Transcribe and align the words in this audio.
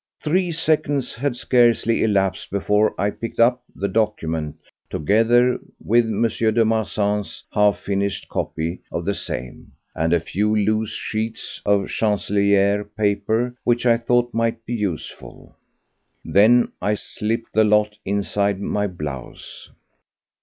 Three 0.19 0.51
seconds 0.51 1.13
had 1.13 1.35
scarcely 1.35 2.01
elapsed 2.03 2.49
before 2.49 2.99
I 2.99 3.11
picked 3.11 3.39
up 3.39 3.61
the 3.75 3.87
document, 3.87 4.55
together 4.89 5.59
with 5.79 6.05
M. 6.07 6.23
de 6.27 6.65
Marsan's 6.65 7.43
half 7.53 7.77
finished 7.77 8.27
copy 8.27 8.81
of 8.91 9.05
the 9.05 9.13
same, 9.13 9.73
and 9.93 10.11
a 10.11 10.19
few 10.19 10.55
loose 10.55 10.89
sheets 10.89 11.61
of 11.67 11.87
Chancellerie 11.89 12.83
paper 12.97 13.53
which 13.63 13.85
I 13.85 13.97
thought 13.97 14.33
might 14.33 14.65
be 14.65 14.73
useful. 14.73 15.55
Then 16.25 16.71
I 16.81 16.95
slipped 16.95 17.53
the 17.53 17.63
lot 17.63 17.95
inside 18.03 18.59
my 18.59 18.87
blouse. 18.87 19.69